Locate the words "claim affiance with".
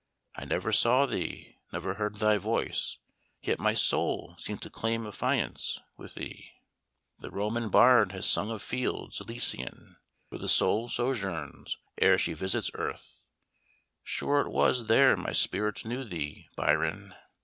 4.71-6.15